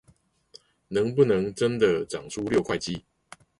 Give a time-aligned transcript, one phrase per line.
[0.87, 3.05] 能不能真的長出六塊肌